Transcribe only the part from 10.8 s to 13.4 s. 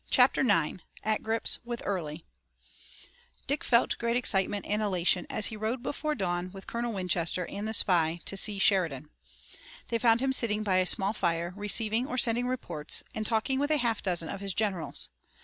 small fire receiving or sending reports, and